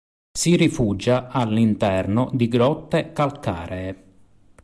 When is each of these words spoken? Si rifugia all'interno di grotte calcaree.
Si 0.33 0.55
rifugia 0.55 1.27
all'interno 1.27 2.31
di 2.33 2.47
grotte 2.47 3.13
calcaree. 3.13 4.03